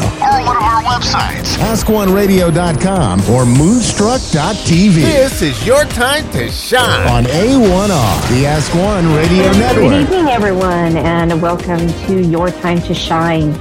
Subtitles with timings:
[0.92, 1.56] Or one of our websites.
[1.56, 4.94] AskOneRadio.com or Moonstruck.tv.
[4.94, 7.08] This is your time to shine.
[7.08, 9.90] On A1R, the Ask One Radio Good Network.
[9.90, 13.58] Good evening, everyone, and welcome to Your Time to Shine,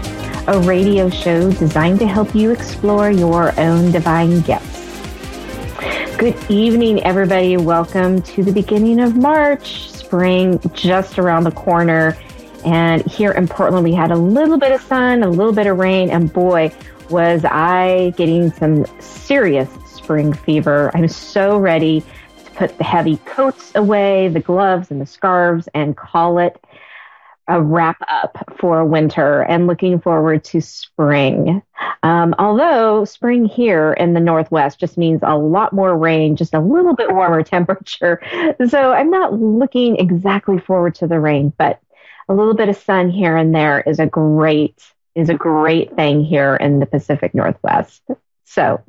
[0.47, 4.79] a radio show designed to help you explore your own divine gifts.
[6.17, 7.55] Good evening, everybody.
[7.57, 12.17] Welcome to the beginning of March, spring just around the corner.
[12.65, 15.79] And here in Portland, we had a little bit of sun, a little bit of
[15.79, 16.71] rain, and boy,
[17.11, 20.89] was I getting some serious spring fever.
[20.93, 25.95] I'm so ready to put the heavy coats away, the gloves and the scarves, and
[25.95, 26.59] call it
[27.47, 31.61] a wrap up for winter and looking forward to spring.
[32.01, 36.59] Um, although spring here in the Northwest just means a lot more rain, just a
[36.59, 38.21] little bit warmer temperature.
[38.67, 41.79] So I'm not looking exactly forward to the rain, but
[42.29, 44.81] a little bit of sun here and there is a great
[45.15, 48.01] is a great thing here in the Pacific Northwest.
[48.45, 48.81] So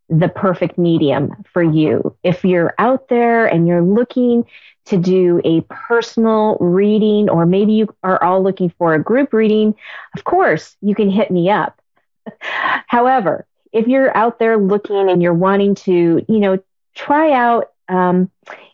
[0.10, 2.16] the perfect medium for you.
[2.24, 4.46] If you're out there and you're looking
[4.86, 9.74] to do a personal reading, or maybe you are all looking for a group reading,
[10.16, 11.82] of course, you can hit me up.
[12.40, 16.60] However, if you're out there looking and you're wanting to, you know,
[16.94, 18.30] try out um,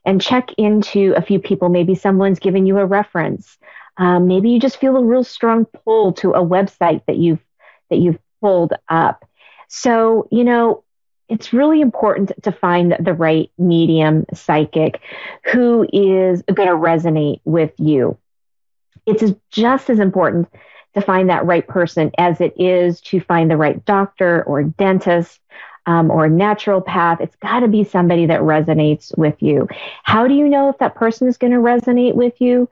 [0.06, 3.58] and check into a few people, maybe someone's given you a reference.
[3.98, 7.44] Um, maybe you just feel a real strong pull to a website that you've
[7.90, 9.25] that you've pulled up.
[9.68, 10.84] So, you know,
[11.31, 15.00] it's really important to find the right medium psychic
[15.52, 18.18] who is going to resonate with you.
[19.06, 20.50] It's just as important
[20.94, 25.40] to find that right person as it is to find the right doctor or dentist
[25.86, 27.22] um, or naturopath.
[27.22, 29.69] It's got to be somebody that resonates with you.
[30.03, 32.68] How do you know if that person is going to resonate with you?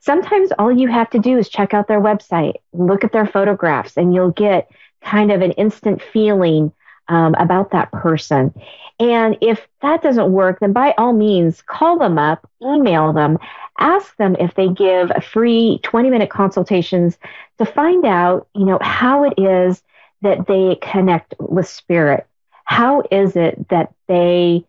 [0.00, 3.96] Sometimes all you have to do is check out their website, look at their photographs,
[3.96, 4.68] and you'll get
[5.00, 6.72] kind of an instant feeling
[7.10, 8.54] um, about that person.
[8.98, 13.38] And if that doesn't work, then by all means, call them up, email them,
[13.78, 17.18] ask them if they give free 20 minute consultations
[17.58, 19.82] to find out, you know, how it is
[20.22, 22.26] that they connect with spirit.
[22.64, 24.64] How is it that they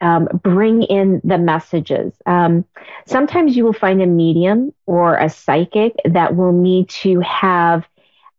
[0.00, 2.14] um, bring in the messages?
[2.24, 2.64] Um,
[3.06, 7.86] sometimes you will find a medium or a psychic that will need to have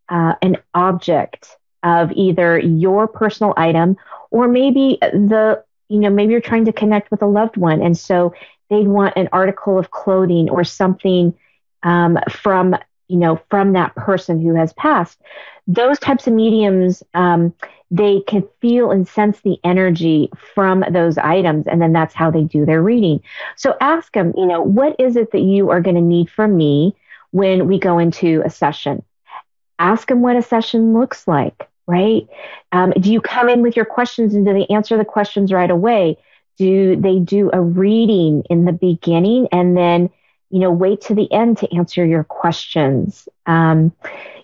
[0.10, 3.98] uh, an object of either your personal item
[4.32, 7.98] or maybe the you know maybe you're trying to connect with a loved one and
[7.98, 8.34] so
[8.70, 11.34] they'd want an article of clothing or something
[11.84, 12.76] um, from
[13.08, 15.22] you know from that person who has passed.
[15.68, 17.54] Those types of mediums um,
[17.92, 22.44] they can feel and sense the energy from those items and then that's how they
[22.44, 23.22] do their reading.
[23.56, 26.58] So ask them you know what is it that you are going to need from
[26.58, 26.96] me
[27.32, 29.04] when we go into a session?
[29.80, 32.28] Ask them what a session looks like right?
[32.72, 35.72] Um, do you come in with your questions and do they answer the questions right
[35.72, 36.18] away?
[36.58, 40.10] Do they do a reading in the beginning and then,
[40.50, 43.28] you know, wait to the end to answer your questions?
[43.46, 43.92] Um,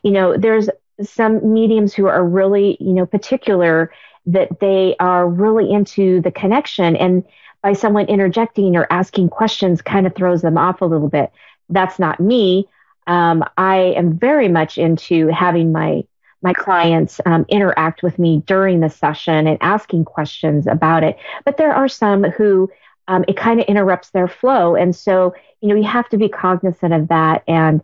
[0.03, 0.69] You know, there's
[1.03, 3.91] some mediums who are really, you know, particular
[4.25, 7.23] that they are really into the connection and
[7.61, 11.31] by someone interjecting or asking questions kind of throws them off a little bit.
[11.69, 12.67] That's not me.
[13.07, 16.05] Um, I am very much into having my
[16.41, 21.17] my clients um, interact with me during the session and asking questions about it.
[21.45, 22.69] But there are some who
[23.07, 26.29] um, it kind of interrupts their flow, and so you know you have to be
[26.29, 27.81] cognizant of that and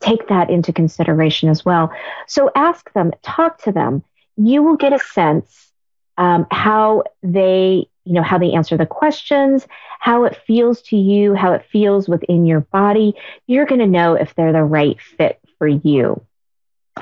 [0.00, 1.90] take that into consideration as well.
[2.26, 4.04] So ask them, talk to them.
[4.36, 5.72] You will get a sense
[6.18, 9.66] um, how they you know how they answer the questions
[10.00, 13.14] how it feels to you how it feels within your body
[13.46, 16.20] you're going to know if they're the right fit for you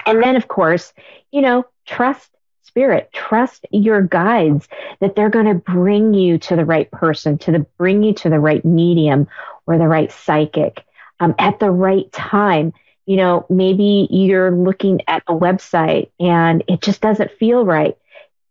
[0.06, 0.92] and then of course
[1.30, 2.30] you know trust
[2.62, 4.68] spirit trust your guides
[5.00, 8.28] that they're going to bring you to the right person to the bring you to
[8.28, 9.26] the right medium
[9.66, 10.84] or the right psychic
[11.20, 12.72] um, at the right time.
[13.06, 17.96] You know maybe you're looking at a website and it just doesn't feel right.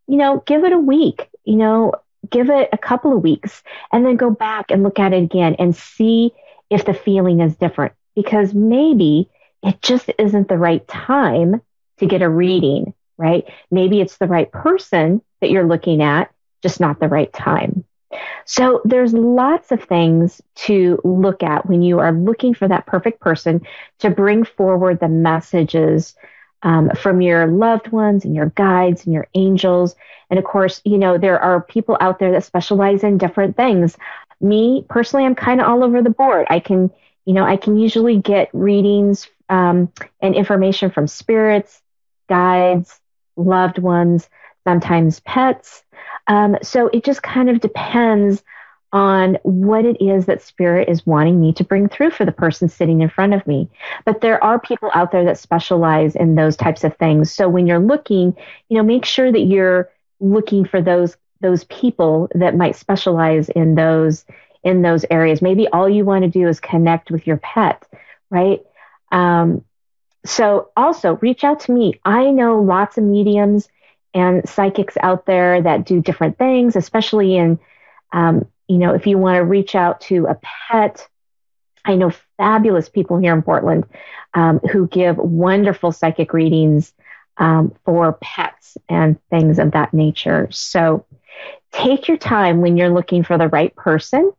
[0.07, 1.93] You know give it a week you know
[2.29, 5.55] give it a couple of weeks and then go back and look at it again
[5.59, 6.31] and see
[6.69, 7.93] if the feeling is different.
[8.15, 9.29] Because maybe
[9.65, 11.61] it just isn't the right time
[11.97, 13.45] to get a reading, right?
[13.71, 16.31] Maybe it's the right person that you're looking at,
[16.61, 17.83] just not the right time.
[18.45, 23.19] So there's lots of things to look at when you are looking for that perfect
[23.19, 23.61] person
[23.99, 26.15] to bring forward the messages
[26.63, 29.95] um, from your loved ones and your guides and your angels.
[30.29, 33.97] And of course, you know, there are people out there that specialize in different things.
[34.41, 36.47] Me personally, I'm kind of all over the board.
[36.49, 36.91] I can,
[37.25, 41.81] you know, I can usually get readings um, and information from spirits,
[42.29, 42.99] guides,
[43.35, 44.29] loved ones,
[44.65, 45.83] sometimes pets.
[46.27, 48.43] Um, so it just kind of depends
[48.91, 52.69] on what it is that spirit is wanting me to bring through for the person
[52.69, 53.69] sitting in front of me.
[54.05, 57.31] But there are people out there that specialize in those types of things.
[57.31, 58.33] So when you're looking,
[58.69, 59.89] you know, make sure that you're
[60.19, 64.25] looking for those those people that might specialize in those
[64.63, 65.41] in those areas.
[65.41, 67.85] Maybe all you want to do is connect with your pet,
[68.31, 68.61] right?
[69.11, 69.63] Um,
[70.25, 71.99] so also reach out to me.
[72.03, 73.67] I know lots of mediums
[74.13, 77.59] and psychics out there that do different things, especially in
[78.13, 80.39] um, you know, if you want to reach out to a
[80.71, 81.07] pet,
[81.85, 83.85] I know fabulous people here in Portland
[84.33, 86.93] um, who give wonderful psychic readings
[87.37, 90.47] um, for pets and things of that nature.
[90.51, 91.05] So
[91.71, 94.31] take your time when you're looking for the right person.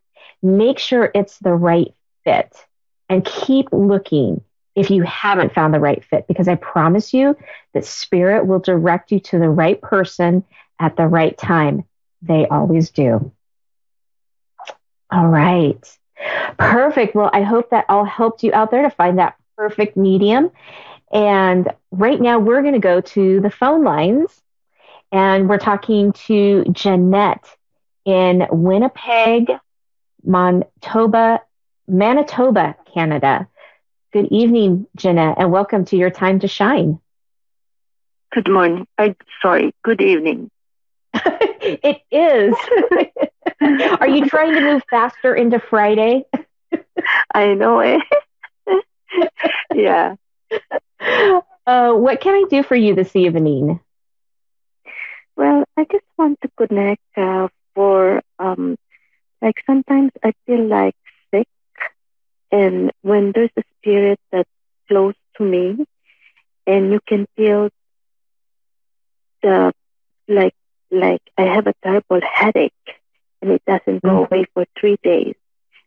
[0.42, 1.92] Make sure it's the right
[2.24, 2.54] fit
[3.08, 4.42] and keep looking
[4.76, 7.36] if you haven't found the right fit, because I promise you
[7.72, 10.44] that spirit will direct you to the right person
[10.78, 11.84] at the right time.
[12.22, 13.32] They always do.
[15.10, 15.98] All right.
[16.58, 17.14] Perfect.
[17.14, 20.50] Well, I hope that all helped you out there to find that perfect medium.
[21.12, 24.30] And right now, we're going to go to the phone lines
[25.12, 27.46] and we're talking to Jeanette
[28.04, 29.52] in Winnipeg,
[30.24, 31.42] Manitoba,
[31.88, 33.48] Manitoba, Canada.
[34.12, 37.00] Good evening, Jeanette, and welcome to your time to shine.
[38.32, 38.86] Good morning.
[38.98, 39.72] I sorry.
[39.84, 40.50] Good evening.
[41.14, 42.54] it is.
[44.00, 46.24] Are you trying to move faster into Friday?
[47.34, 48.02] I know it.
[49.74, 50.14] yeah.
[51.66, 53.80] Uh, what can I do for you this evening?
[55.36, 58.76] Well, I just want to connect uh, for, um,
[59.42, 60.94] like sometimes I feel like
[62.50, 64.48] and when there's a spirit that's
[64.88, 65.86] close to me,
[66.66, 67.70] and you can feel
[69.42, 69.72] the
[70.28, 70.54] like
[70.90, 72.72] like I have a terrible headache
[73.42, 74.26] and it doesn't go mm.
[74.26, 75.34] away for three days.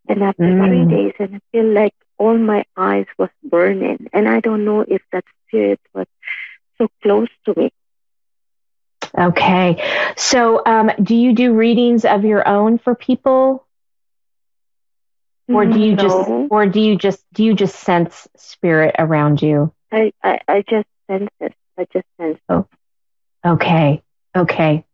[0.07, 0.67] And after mm.
[0.67, 4.81] three days, and I feel like all my eyes was burning, and I don't know
[4.81, 6.07] if that spirit was
[6.77, 7.71] so close to me.
[9.17, 9.83] Okay,
[10.17, 13.65] so um, do you do readings of your own for people,
[15.49, 16.01] or do you no.
[16.03, 19.73] just, or do you just, do you just sense spirit around you?
[19.91, 21.53] I, I, I just sense it.
[21.77, 22.37] I just sense.
[22.37, 22.41] It.
[22.49, 22.67] Oh,
[23.45, 24.01] okay,
[24.35, 24.85] okay.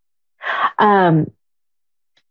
[0.77, 1.31] Um,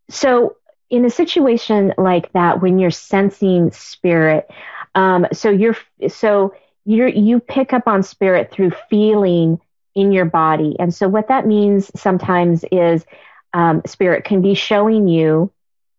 [0.08, 0.56] so
[0.90, 4.48] in a situation like that, when you're sensing spirit,
[4.94, 5.76] um, so you're
[6.08, 6.54] so
[6.84, 9.60] you're, you pick up on spirit through feeling
[9.94, 13.04] in your body, and so what that means sometimes is
[13.52, 15.50] um, spirit can be showing you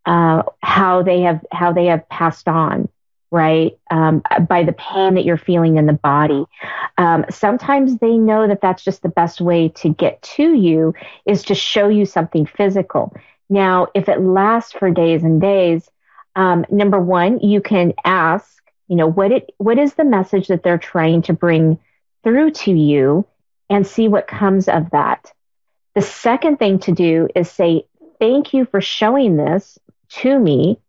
[0.05, 2.89] uh, how they have how they have passed on
[3.31, 3.77] right?
[3.91, 6.45] Um, by the pain that you're feeling in the body.
[6.97, 10.93] Um, sometimes they know that that's just the best way to get to you
[11.25, 13.13] is to show you something physical.
[13.49, 15.89] Now, if it lasts for days and days,
[16.37, 20.63] um, number one, you can ask, you know, what it what is the message that
[20.63, 21.77] they're trying to bring
[22.23, 23.25] through to you
[23.69, 25.31] and see what comes of that.
[25.93, 27.85] The second thing to do is say,
[28.19, 29.77] Thank you for showing this
[30.09, 30.79] to me,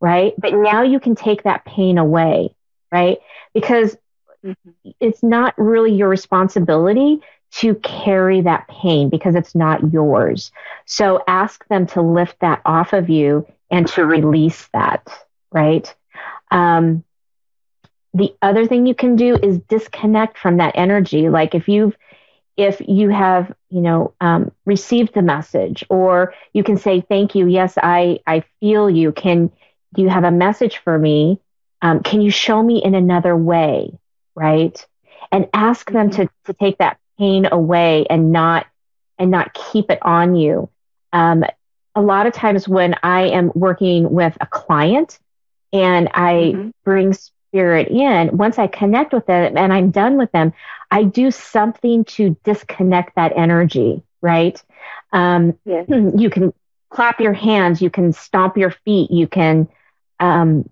[0.00, 0.34] right?
[0.38, 2.54] But now you can take that pain away,
[2.90, 3.18] right?
[3.54, 3.96] Because
[4.44, 4.90] mm-hmm.
[5.00, 7.20] it's not really your responsibility
[7.52, 10.50] to carry that pain because it's not yours.
[10.86, 15.06] So ask them to lift that off of you and to release that,
[15.52, 15.94] right?
[16.50, 17.04] Um,
[18.14, 21.28] the other thing you can do is disconnect from that energy.
[21.28, 21.96] Like if you've
[22.56, 27.46] if you have you know um, received the message or you can say thank you.
[27.46, 29.12] Yes i i feel you.
[29.12, 29.50] Can
[29.94, 31.40] do you have a message for me?
[31.80, 33.98] Um, can you show me in another way?
[34.34, 34.84] Right?
[35.30, 38.66] And ask them to to take that pain away and not
[39.18, 40.68] and not keep it on you.
[41.12, 41.44] Um,
[41.94, 45.18] a lot of times when i am working with a client
[45.72, 46.70] and i mm-hmm.
[46.84, 47.14] bring
[47.52, 50.54] spirit in, once I connect with them and I'm done with them,
[50.90, 54.60] I do something to disconnect that energy, right?
[55.12, 55.86] Um, yes.
[55.88, 56.54] You can
[56.88, 59.68] clap your hands, you can stomp your feet, you can,
[60.18, 60.68] um,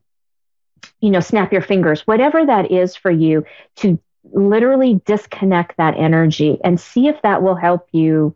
[1.01, 3.45] you know, snap your fingers, whatever that is for you
[3.77, 4.01] to
[4.33, 8.35] literally disconnect that energy and see if that will help you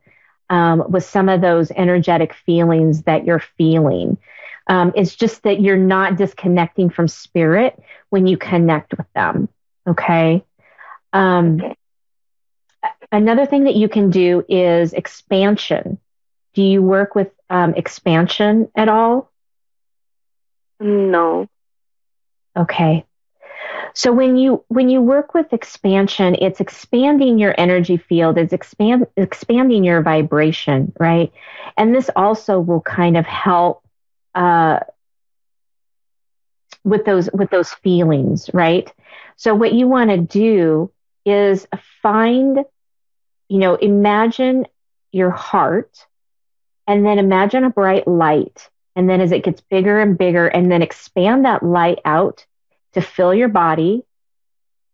[0.51, 4.19] um, with some of those energetic feelings that you're feeling.
[4.67, 7.79] Um, it's just that you're not disconnecting from spirit
[8.11, 9.49] when you connect with them.
[9.87, 10.43] Okay.
[11.13, 11.75] Um,
[13.13, 15.99] another thing that you can do is expansion.
[16.55, 19.31] Do you work with um, expansion at all?
[20.81, 21.47] No.
[22.57, 23.05] Okay.
[23.97, 29.07] So when you when you work with expansion, it's expanding your energy field, it's expand
[29.17, 31.33] expanding your vibration, right?
[31.77, 33.84] And this also will kind of help
[34.35, 34.81] uh,
[36.85, 38.93] with those with those feelings, right?
[39.37, 40.91] So what you want to do
[41.25, 41.67] is
[42.03, 42.65] find,
[43.49, 44.67] you know, imagine
[45.13, 46.07] your heart,
[46.87, 50.71] and then imagine a bright light, and then as it gets bigger and bigger, and
[50.71, 52.45] then expand that light out
[52.93, 54.05] to fill your body,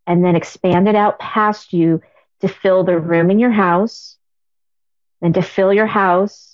[0.07, 2.01] and then expand it out past you
[2.41, 4.17] to fill the room in your house,
[5.21, 6.50] and to fill your house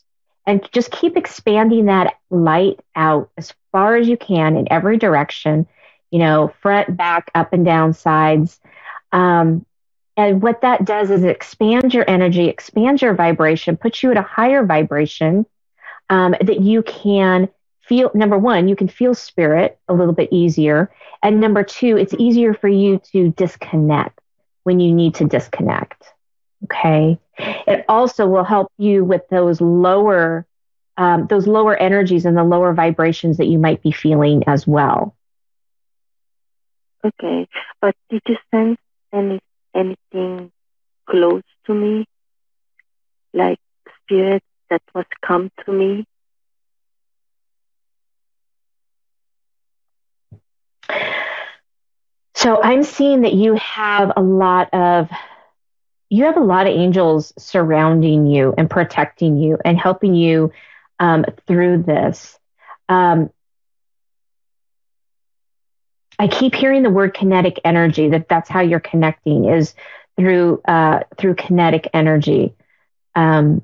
[0.46, 5.66] and just keep expanding that light out as far as you can in every direction,
[6.10, 8.60] you know, front, back, up and down sides.
[9.12, 9.66] Um,
[10.16, 14.22] and what that does is expand your energy, expands your vibration, puts you at a
[14.22, 15.44] higher vibration
[16.08, 17.48] um, that you can
[17.82, 18.10] feel.
[18.14, 20.90] Number one, you can feel spirit a little bit easier.
[21.22, 24.20] And number two, it's easier for you to disconnect
[24.62, 26.02] when you need to disconnect.
[26.64, 27.18] Okay.
[27.38, 30.46] It also will help you with those lower,
[30.96, 35.14] um, those lower energies and the lower vibrations that you might be feeling as well.
[37.04, 37.46] Okay.
[37.80, 38.78] But did you sense
[39.12, 39.40] any,
[39.74, 40.50] anything
[41.08, 42.06] close to me?
[43.32, 43.58] Like
[44.02, 46.06] spirit that was come to me?
[52.34, 55.10] So I'm seeing that you have a lot of
[56.08, 60.52] you have a lot of angels surrounding you and protecting you and helping you
[61.00, 62.38] um, through this.
[62.88, 63.30] Um,
[66.18, 68.08] I keep hearing the word kinetic energy.
[68.08, 69.74] That that's how you're connecting is
[70.16, 72.54] through uh, through kinetic energy.
[73.14, 73.62] Um,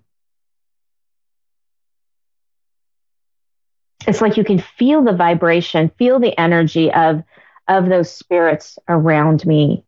[4.06, 7.22] it's like you can feel the vibration, feel the energy of
[7.68, 9.84] of those spirits around me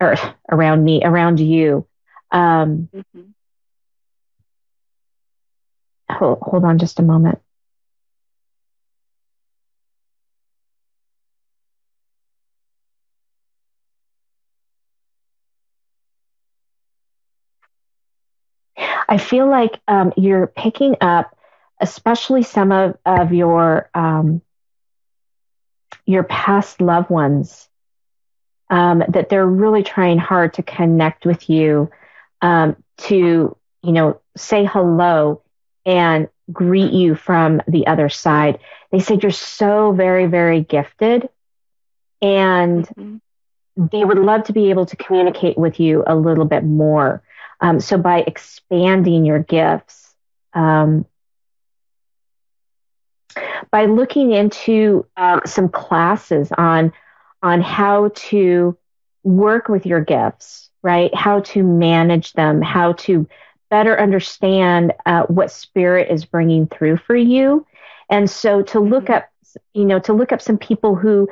[0.00, 0.16] or
[0.50, 1.86] around me, around you.
[2.30, 3.30] Um, mm-hmm.
[6.10, 7.40] hold, hold on just a moment.
[19.08, 21.36] I feel like um, you're picking up,
[21.80, 24.40] especially some of, of your um,
[26.06, 27.69] your past loved ones
[28.70, 31.90] um, that they're really trying hard to connect with you,
[32.40, 35.42] um, to, you know, say hello
[35.84, 38.58] and greet you from the other side.
[38.90, 41.28] They said you're so very, very gifted
[42.22, 43.86] and mm-hmm.
[43.90, 47.22] they would love to be able to communicate with you a little bit more.
[47.60, 50.14] Um, so by expanding your gifts,
[50.54, 51.06] um,
[53.70, 56.92] by looking into um, some classes on
[57.42, 58.76] on how to
[59.22, 61.14] work with your gifts, right?
[61.14, 63.28] How to manage them, how to
[63.70, 67.66] better understand uh, what spirit is bringing through for you.
[68.08, 69.14] And so to look mm-hmm.
[69.14, 69.28] up,
[69.74, 71.28] you know, to look up some people who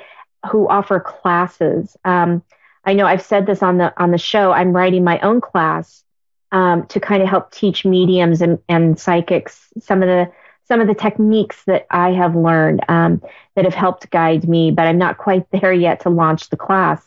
[0.50, 1.96] who offer classes.
[2.04, 2.42] Um,
[2.84, 4.52] I know I've said this on the on the show.
[4.52, 6.04] I'm writing my own class
[6.52, 10.30] um, to kind of help teach mediums and, and psychics some of the
[10.68, 13.22] some of the techniques that I have learned um,
[13.56, 17.02] that have helped guide me, but I'm not quite there yet to launch the class.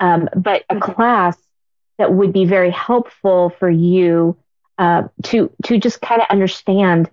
[0.00, 1.38] Um, but a class
[1.98, 4.36] that would be very helpful for you
[4.76, 7.08] uh, to to just kind of understand.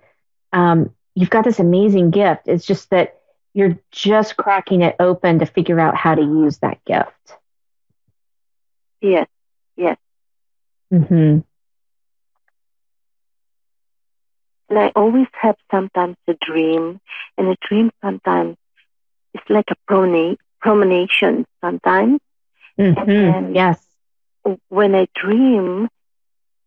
[0.51, 2.47] Um, you've got this amazing gift.
[2.47, 3.21] It's just that
[3.53, 7.37] you're just cracking it open to figure out how to use that gift.
[9.01, 9.27] Yes.
[9.75, 9.97] Yes.
[10.91, 11.39] Mm-hmm.
[14.71, 17.01] And I always have sometimes a dream,
[17.37, 18.55] and a dream sometimes
[19.33, 22.21] it's like a prona- promenation sometimes.
[22.79, 23.53] Mm-hmm.
[23.53, 23.85] yes.
[24.69, 25.89] When I dream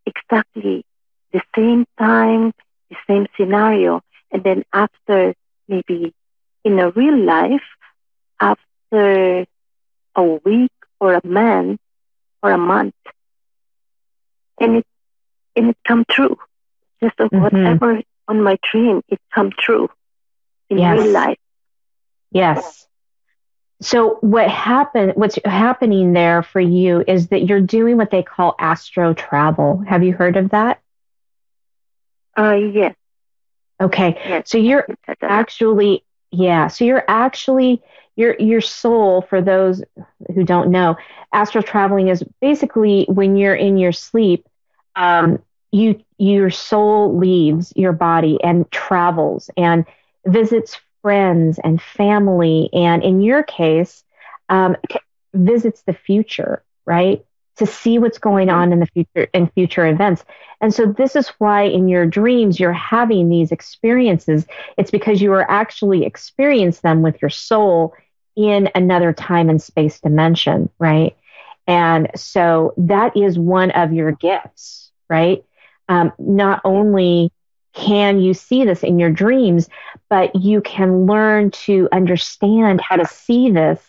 [0.04, 0.84] exactly
[1.32, 2.52] the same time,
[2.90, 5.32] the same scenario, and then after
[5.66, 6.12] maybe
[6.62, 7.64] in a real life,
[8.38, 9.46] after
[10.14, 11.80] a week or a month
[12.42, 12.94] or a month,
[14.60, 14.86] and it
[15.56, 16.36] and it come true.
[17.02, 17.40] Just mm-hmm.
[17.40, 19.90] whatever on my dream, it come true
[20.70, 20.98] in yes.
[20.98, 21.38] real life.
[22.30, 22.86] Yes.
[23.80, 25.12] So what happened?
[25.14, 29.82] What's happening there for you is that you're doing what they call astro travel.
[29.86, 30.80] Have you heard of that?
[32.36, 32.94] Uh, yes.
[33.80, 34.18] Okay.
[34.26, 34.50] Yes.
[34.50, 34.86] So you're
[35.20, 36.68] actually, yeah.
[36.68, 37.82] So you're actually
[38.16, 39.22] your your soul.
[39.22, 39.82] For those
[40.34, 40.96] who don't know,
[41.32, 44.46] astral traveling is basically when you're in your sleep.
[44.96, 45.40] Um,
[45.74, 49.84] you your soul leaves your body and travels and
[50.26, 52.70] visits friends and family.
[52.72, 54.04] And in your case
[54.48, 54.76] um,
[55.34, 57.24] visits the future right?
[57.56, 60.24] To see what's going on in the future in future events.
[60.60, 64.46] And so this is why in your dreams you're having these experiences.
[64.76, 67.94] It's because you are actually experience them with your soul
[68.36, 71.16] in another time and space dimension right?
[71.66, 75.44] And so that is one of your gifts right
[75.88, 77.30] um, not only
[77.74, 79.68] can you see this in your dreams,
[80.08, 83.80] but you can learn to understand how to see this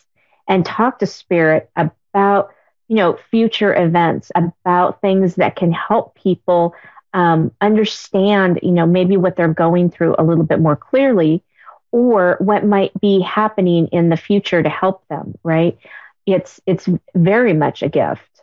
[0.47, 2.53] and talk to spirit about,
[2.87, 6.73] you know, future events, about things that can help people
[7.13, 11.43] um, understand, you know, maybe what they're going through a little bit more clearly
[11.91, 15.77] or what might be happening in the future to help them, right?
[16.25, 18.34] It's, it's very much a gift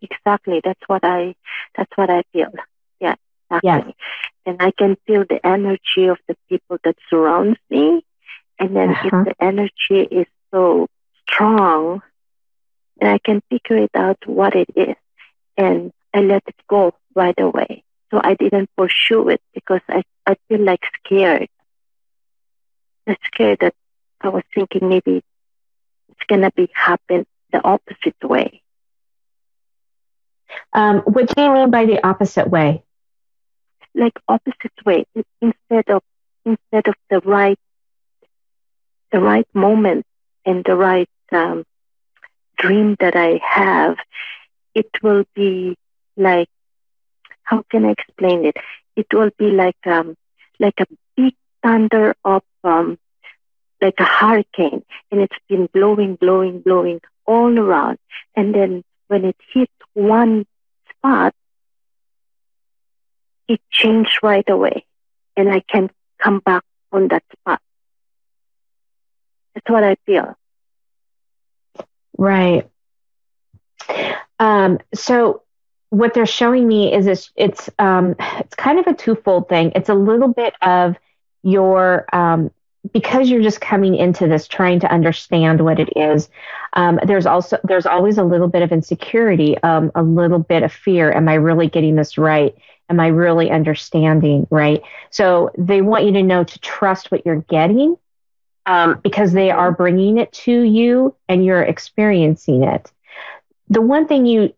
[0.00, 0.60] exactly.
[0.64, 1.34] That's what I.
[1.76, 2.52] That's what I feel.
[3.00, 3.14] Yeah,
[3.50, 3.94] exactly.
[3.94, 3.94] Yes.
[4.46, 8.04] And I can feel the energy of the people that surrounds me.
[8.58, 9.08] And then uh-huh.
[9.08, 10.88] if the energy is so
[11.28, 12.02] strong,
[13.00, 14.96] then I can figure it out what it is,
[15.56, 17.84] and I let it go right away.
[18.10, 21.48] So I didn't pursue it because I I feel like scared.
[23.06, 23.74] I'm scared that
[24.20, 25.22] I was thinking maybe
[26.08, 28.59] it's gonna be happen the opposite way.
[30.72, 32.82] Um, what do you mean by the opposite way?
[33.94, 35.04] Like opposite way,
[35.40, 36.02] instead of
[36.44, 37.58] instead of the right
[39.12, 40.04] the right moment
[40.44, 41.64] and the right um,
[42.58, 43.96] dream that I have,
[44.74, 45.76] it will be
[46.16, 46.48] like
[47.42, 48.56] how can I explain it?
[48.96, 50.16] It will be like um
[50.58, 50.86] like a
[51.16, 52.98] big thunder of um
[53.80, 57.98] like a hurricane and it's been blowing, blowing, blowing all around.
[58.36, 60.46] And then when it hits one
[60.90, 61.34] spot,
[63.48, 64.84] it changed right away
[65.36, 65.90] and I can
[66.22, 67.60] come back on that spot.
[69.54, 70.36] That's what I feel.
[72.16, 72.68] Right.
[74.38, 75.42] Um, so
[75.90, 79.72] what they're showing me is it's it's um, it's kind of a twofold thing.
[79.74, 80.96] It's a little bit of
[81.42, 82.50] your um,
[82.92, 86.28] because you're just coming into this trying to understand what it is
[86.72, 90.72] um, there's also there's always a little bit of insecurity um, a little bit of
[90.72, 91.12] fear.
[91.12, 92.54] Am i really getting this right?
[92.88, 94.82] Am i really understanding right?
[95.10, 97.96] So they want you to know to trust what you're getting
[98.66, 102.90] um, because they are bringing it to you and you're experiencing it.
[103.68, 104.54] The one thing you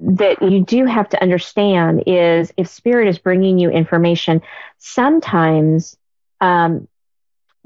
[0.00, 4.42] that you do have to understand is if spirit is bringing you information
[4.78, 5.96] sometimes
[6.40, 6.86] um,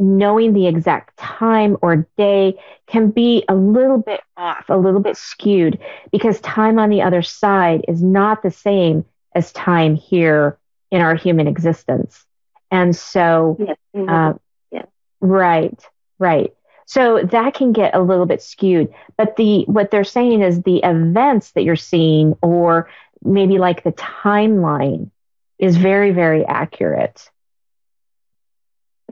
[0.03, 5.17] knowing the exact time or day can be a little bit off, a little bit
[5.17, 5.79] skewed,
[6.11, 10.59] because time on the other side is not the same as time here
[10.91, 12.25] in our human existence.
[12.71, 13.77] And so, yes,
[14.09, 14.33] uh,
[14.71, 14.85] yeah.
[15.21, 15.81] right,
[16.19, 16.53] right.
[16.87, 18.93] So that can get a little bit skewed.
[19.17, 22.91] But the what they're saying is the events that you're seeing, or
[23.23, 25.11] maybe like the timeline,
[25.59, 27.31] is very, very accurate.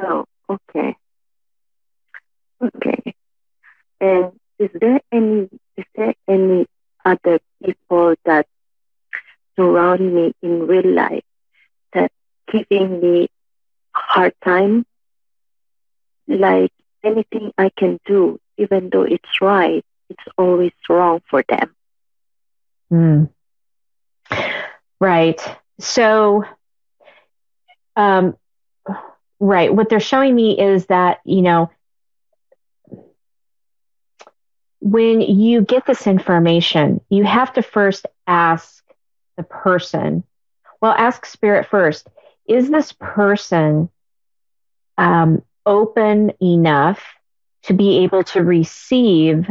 [0.03, 0.97] Oh, Okay.
[2.61, 3.15] Okay.
[4.01, 6.67] And is there any is there any
[7.05, 8.47] other people that
[9.57, 11.25] surround me in real life
[11.93, 12.11] that
[12.51, 13.29] giving me
[13.95, 14.85] hard time
[16.29, 21.75] like anything i can do even though it's right it's always wrong for them
[22.93, 23.29] mm.
[25.01, 25.41] right
[25.81, 26.45] so
[27.97, 28.37] um,
[29.41, 31.71] right what they're showing me is that you know
[34.81, 38.83] when you get this information, you have to first ask
[39.37, 40.25] the person.
[40.81, 42.09] Well, ask spirit first.
[42.49, 43.91] Is this person
[44.97, 47.01] um, open enough
[47.65, 49.49] to be able to receive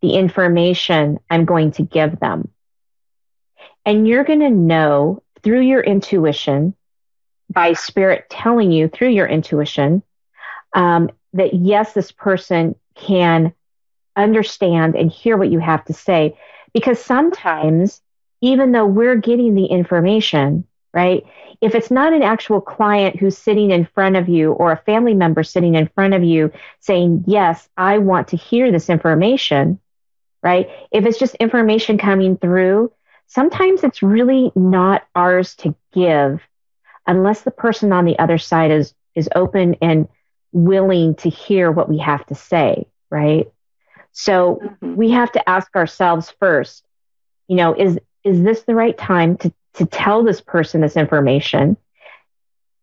[0.00, 2.48] the information I'm going to give them?
[3.84, 6.74] And you're going to know through your intuition,
[7.50, 10.02] by spirit telling you through your intuition,
[10.74, 13.52] um, that yes, this person can
[14.16, 16.36] understand and hear what you have to say.
[16.72, 18.00] Because sometimes,
[18.40, 21.24] even though we're getting the information, right?
[21.60, 25.14] If it's not an actual client who's sitting in front of you or a family
[25.14, 29.78] member sitting in front of you saying, Yes, I want to hear this information,
[30.42, 30.68] right?
[30.90, 32.92] If it's just information coming through,
[33.26, 36.40] sometimes it's really not ours to give
[37.06, 40.08] unless the person on the other side is, is open and
[40.52, 43.50] willing to hear what we have to say, right?
[44.12, 44.94] So mm-hmm.
[44.94, 46.84] we have to ask ourselves first,
[47.48, 51.76] you know, is, is this the right time to, to tell this person this information?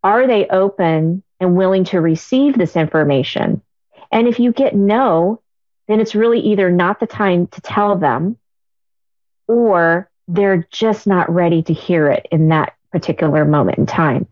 [0.02, 3.62] Are they open and willing to receive this information?
[4.10, 5.40] And if you get no,
[5.88, 8.36] then it's really either not the time to tell them
[9.46, 14.26] or they're just not ready to hear it in that particular moment in time.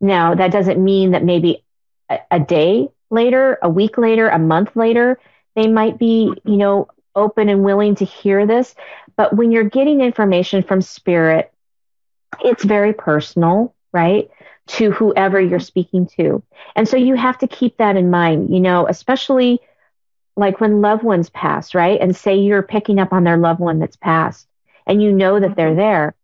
[0.00, 1.64] Now, that doesn't mean that maybe
[2.10, 5.18] a, a day later, a week later, a month later,
[5.54, 8.74] they might be, you know, open and willing to hear this.
[9.16, 11.52] But when you're getting information from spirit,
[12.42, 14.30] it's very personal, right?
[14.68, 16.42] To whoever you're speaking to.
[16.74, 19.60] And so you have to keep that in mind, you know, especially
[20.36, 22.00] like when loved ones pass, right?
[22.00, 24.46] And say you're picking up on their loved one that's passed
[24.86, 25.78] and you know that they're mm-hmm.
[25.78, 26.14] there.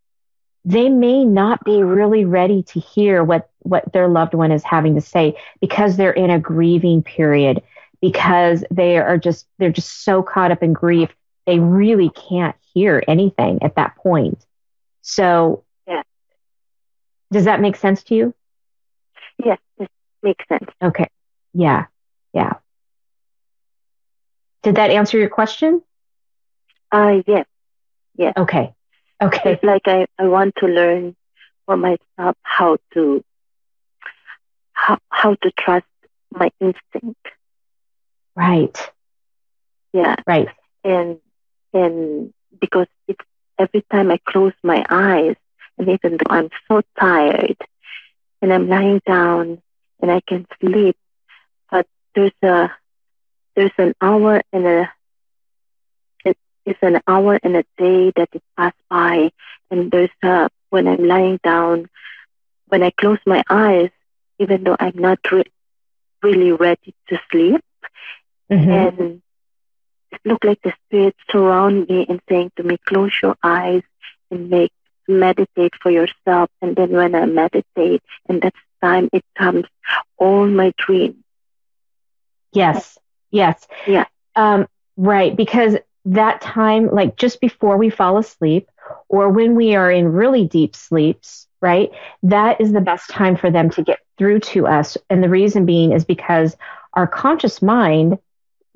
[0.69, 4.97] They may not be really ready to hear what, what their loved one is having
[4.97, 7.63] to say because they're in a grieving period
[8.03, 11.09] because they are just they're just so caught up in grief
[11.47, 14.45] they really can't hear anything at that point.
[15.01, 16.03] So yeah.
[17.33, 18.35] does that make sense to you?
[19.43, 19.91] Yes it
[20.23, 20.69] makes sense.
[20.83, 21.09] Okay.
[21.55, 21.87] Yeah.
[22.35, 22.53] Yeah.
[24.63, 25.81] Did that answer your question?
[26.93, 27.47] Uh yes.
[28.19, 28.35] Yes.
[28.37, 28.75] Okay
[29.23, 31.15] okay it's like i i want to learn
[31.67, 33.25] for myself how to
[34.73, 35.87] how how to trust
[36.31, 37.27] my instinct
[38.37, 38.91] Right.
[39.93, 40.17] Yeah.
[40.27, 40.49] Right.
[40.85, 41.19] And
[41.73, 43.25] and because it's
[43.59, 45.35] every time I close my eyes,
[45.77, 47.57] and even though I'm so tired,
[48.41, 49.61] and I'm lying down
[50.01, 50.97] and I can sleep,
[51.71, 52.71] but there's a
[53.57, 54.93] there's an hour and a
[56.69, 59.31] it's an hour and a day that it passed by,
[59.71, 61.89] and there's a when I'm lying down,
[62.67, 63.91] when I close my eyes,
[64.39, 65.45] even though I'm not re-
[66.23, 67.63] really ready to sleep,
[68.51, 68.71] Mm-hmm.
[68.71, 69.23] And
[70.11, 73.83] it looked like the spirit surround me and saying to me, close your eyes
[74.31, 74.73] and make
[75.07, 76.51] meditate for yourself.
[76.63, 79.65] And then when I meditate, and that's time it comes
[80.17, 81.17] all my dreams.
[82.53, 82.97] Yes.
[83.31, 83.67] Yes.
[83.87, 84.07] Yeah.
[84.35, 85.37] Um, right.
[85.37, 85.77] Because
[86.15, 88.69] that time, like just before we fall asleep
[89.09, 91.91] or when we are in really deep sleeps, right?
[92.23, 94.97] That is the best time for them to get through to us.
[95.11, 96.57] And the reason being is because
[96.95, 98.19] our conscious mind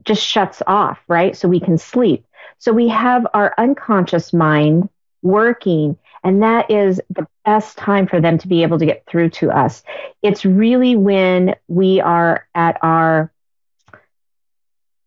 [0.04, 1.36] just shuts off, right?
[1.36, 2.24] So we can sleep.
[2.58, 4.88] So we have our unconscious mind
[5.22, 9.30] working, and that is the best time for them to be able to get through
[9.30, 9.82] to us.
[10.22, 13.31] It's really when we are at our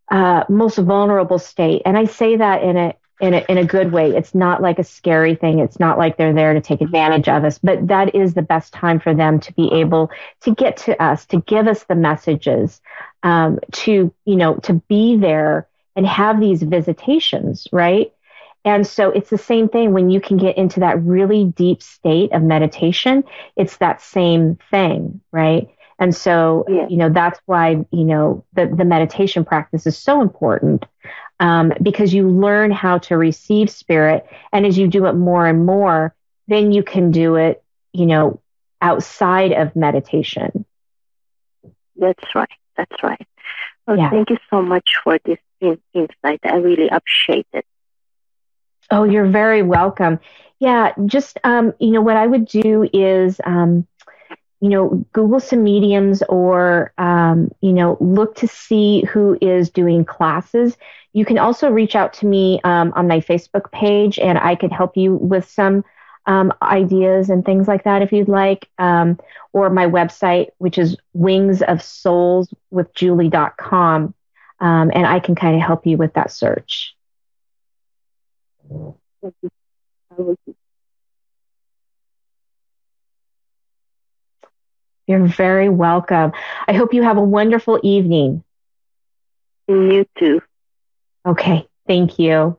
[0.10, 1.82] uh, most vulnerable state.
[1.86, 4.12] And I say that in a in a, in a good way.
[4.12, 5.60] It's not like a scary thing.
[5.60, 8.74] It's not like they're there to take advantage of us, but that is the best
[8.74, 12.82] time for them to be able to get to us, to give us the messages,
[13.24, 18.12] um, to, you know, to be there and have these visitations, right?
[18.65, 22.34] And so it's the same thing when you can get into that really deep state
[22.34, 23.24] of meditation.
[23.56, 25.70] It's that same thing, right?
[25.99, 26.88] And so, yeah.
[26.89, 30.86] you know, that's why, you know, the, the meditation practice is so important
[31.39, 34.25] um, because you learn how to receive spirit.
[34.51, 36.13] And as you do it more and more,
[36.47, 38.41] then you can do it, you know,
[38.81, 40.65] outside of meditation.
[41.95, 42.49] That's right.
[42.75, 43.27] That's right.
[43.88, 44.10] Well, Yeah.
[44.10, 46.41] Thank you so much for this in- insight.
[46.43, 47.65] I really appreciate it.
[48.91, 50.19] Oh, you're very welcome.
[50.60, 53.88] Yeah, just um, you know what I would do is um,
[54.65, 60.04] you know Google some mediums or um, you know look to see who is doing
[60.04, 60.75] classes.
[61.13, 64.71] You can also reach out to me um, on my Facebook page, and I could
[64.71, 65.86] help you with some
[66.25, 69.19] um, ideas and things like that if you'd like, um,
[69.54, 74.15] or my website, which is Wings of Souls with wingsofsoulswithjulie.com,
[74.62, 76.95] um, and I can kind of help you with that search.
[85.08, 86.32] You're very welcome.
[86.68, 88.44] I hope you have a wonderful evening.
[89.68, 90.41] You too.
[91.26, 92.58] Okay, thank you.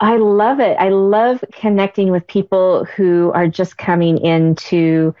[0.00, 0.76] I love it.
[0.78, 5.14] I love connecting with people who are just coming into